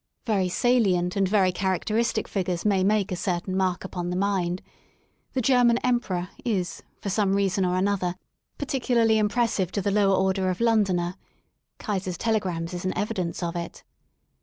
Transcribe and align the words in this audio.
Very 0.25 0.49
salient 0.49 1.15
and 1.15 1.27
very 1.27 1.51
character^ 1.51 1.95
istic 1.95 2.27
figures 2.27 2.65
may 2.65 2.83
make 2.83 3.11
a 3.11 3.15
certain 3.15 3.55
mark 3.55 3.83
upon 3.83 4.09
the 4.09 4.15
mind— 4.15 4.63
the 5.33 5.43
German 5.43 5.77
Emperor 5.83 6.29
is, 6.43 6.81
for 6.99 7.11
some 7.11 7.35
reason 7.35 7.63
or 7.63 7.75
another, 7.75 8.15
particularly 8.57 9.19
impressive 9.19 9.71
to 9.73 9.79
the 9.81 9.91
lower 9.91 10.15
order 10.15 10.49
of 10.49 10.59
Londoner 10.59 11.17
—Kaiser's 11.77 12.17
telegrams" 12.17 12.73
is 12.73 12.83
an 12.83 12.97
evidence 12.97 13.43
of 13.43 13.55
it. 13.55 13.83